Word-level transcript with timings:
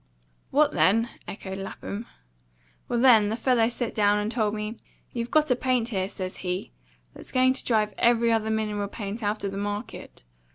"What 0.49 0.71
then?" 0.71 1.09
echoed 1.27 1.59
Lapham. 1.59 2.07
"Well, 2.87 2.99
then, 2.99 3.29
the 3.29 3.35
fellow 3.35 3.69
set 3.69 3.93
down 3.93 4.17
and 4.17 4.31
told 4.31 4.55
me, 4.55 4.79
'You've 5.11 5.29
got 5.29 5.51
a 5.51 5.55
paint 5.55 5.89
here,' 5.89 6.09
says 6.09 6.37
he, 6.37 6.71
'that's 7.13 7.31
going 7.31 7.53
to 7.53 7.63
drive 7.65 7.93
every 7.99 8.31
other 8.31 8.49
mineral 8.49 8.87
paint 8.87 9.21
out 9.21 9.43
of 9.43 9.51
the 9.51 9.59
market. 9.59 10.23